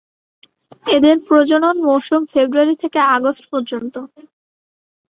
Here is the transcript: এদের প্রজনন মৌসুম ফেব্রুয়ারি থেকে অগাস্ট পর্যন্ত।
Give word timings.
এদের 0.87 1.15
প্রজনন 1.27 1.75
মৌসুম 1.85 2.21
ফেব্রুয়ারি 2.31 2.75
থেকে 2.83 2.99
অগাস্ট 3.15 3.43
পর্যন্ত। 3.51 3.95